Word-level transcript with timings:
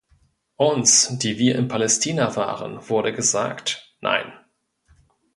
Uns, 0.55 1.19
die 1.19 1.37
wir 1.37 1.55
in 1.59 1.67
Palästina 1.67 2.35
waren, 2.35 2.89
wurde 2.89 3.13
gesagt, 3.13 3.95
nein! 4.01 4.33